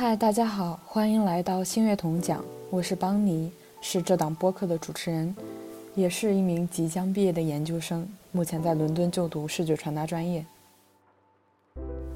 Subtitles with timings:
[0.00, 3.52] 嗨，大家好，欢迎来到新月童讲，我是邦尼，
[3.82, 5.36] 是这档播客的主持人，
[5.94, 10.42] 也是一名即将毕业的研究生，目前在伦敦就读视觉传达专业。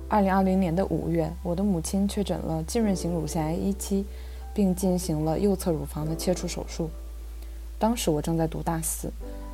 [0.09, 4.07] 二零二零年的五月，我的母亲确诊了浸润型乳腺癌一期，
[4.55, 6.89] 并进行了右侧乳房的切除手术。
[7.79, 9.13] 当时我正在读大四，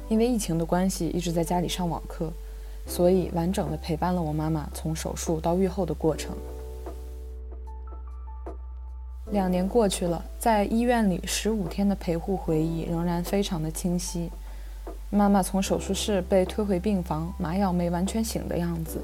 [0.08, 2.32] 因为疫情的关系，一直在家里上网课，
[2.86, 6.36] 所以完整的陪伴了我妈妈从手术到愈后的过程。
[9.32, 14.28] 两年过去了，在医院里十五天的陪护回忆仍然非常的清晰。
[15.08, 19.00] 妈妈从手术室被推回病房，麻药没完全醒的样子，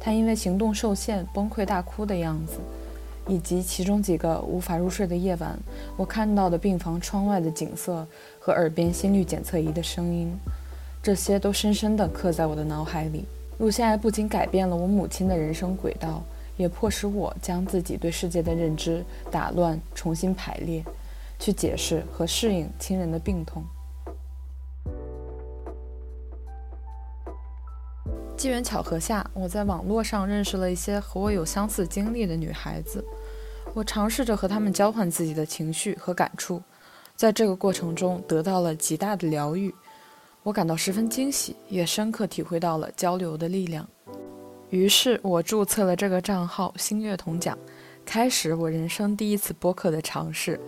[0.00, 2.54] 她因为行动受限崩溃大哭的样子，
[3.28, 5.56] 以及其中几个无法入睡的夜晚，
[5.96, 8.04] 我看到的病房窗外的景色
[8.40, 10.32] 和耳边心率检测仪的声音，
[11.00, 13.24] 这些都深深地刻在我的脑海里。
[13.56, 16.22] 乳腺癌不仅改变了我母亲的人生轨道。
[16.60, 20.84] 也迫使我将自己对世界的认知打乱，重新排列，
[21.38, 23.64] 去解释和适应亲人的病痛。
[28.36, 33.02] 机缘巧合下，我在网络上认识了一些和我有相似经历的女孩子，
[33.72, 36.62] 我尝试着和她们交换自己的情绪和感触，
[37.16, 39.74] 在这个过程中得到了极大的疗愈，
[40.42, 43.88] 我感到十分惊喜，也深刻体会到了交流的力量。
[44.70, 47.58] 于是我注册了这个账号“星月童讲”，
[48.06, 50.60] 开始我人生第一次播客的尝试。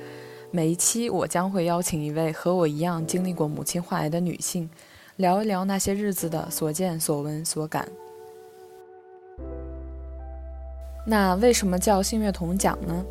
[0.50, 4.69] 每一期我将会邀请一位和我一样经历过母亲患癌的女性，
[5.17, 7.89] 聊一聊那些日子的所见所闻所感。
[11.06, 13.05] 那为什么叫“星月童讲”呢？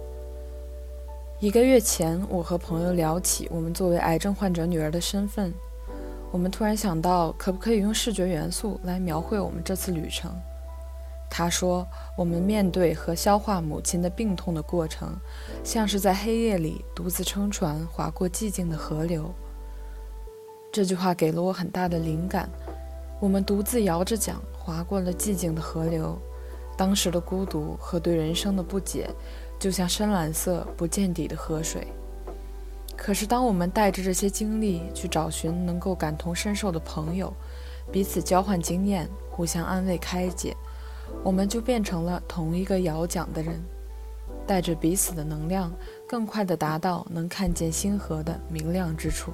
[1.39, 5.53] 一个月前，我和朋友聊起我们作为癌症患者女儿的身份，
[6.31, 10.29] 我们突然想到，可不可以用视觉元素来描绘我们这次旅程？
[11.33, 11.87] 他说
[12.17, 15.15] ：“我们面对和消化母亲的病痛的过程，
[15.63, 19.33] 像是在黑夜里独自撑船划过寂静的河流。”
[20.73, 22.49] 这句话给了我很大的灵感。
[23.21, 26.19] 我们独自摇着桨划过了寂静的河流，
[26.77, 29.09] 当时的孤独和对人生的不解，
[29.57, 31.87] 就像深蓝色不见底的河水。
[32.97, 37.33] 可是，当我们带着这些经历去找寻能够感同身受的朋友，
[37.89, 40.55] 彼此交换经验，互相安慰开解。
[41.23, 43.61] 我们就变成了同一个摇桨的人，
[44.47, 45.71] 带着彼此的能量，
[46.07, 49.31] 更快地达到能看见星河的明亮之处。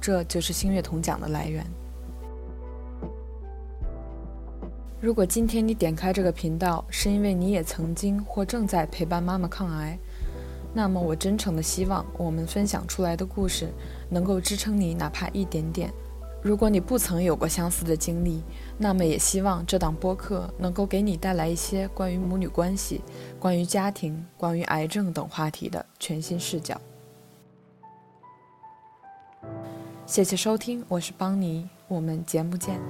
[0.00, 1.64] 这就是星月同奖的来源。
[5.00, 9.98] 如果今天你点开这个频道，是因为你也曾经或正在陪伴妈妈抗癌，
[10.72, 13.68] 那么我真诚的希望我们分享出来的故事，
[14.08, 15.92] 能够支撑你哪怕一点点。
[16.46, 18.40] 如果你不曾有过相似的经历，
[18.78, 23.00] 那么也希望这档播客能够给你带来一些关于母女关系、
[23.40, 26.80] 关于家庭、关于癌症等话题的全新视角。
[30.06, 32.80] 谢谢收听，我是邦尼，我们节目见。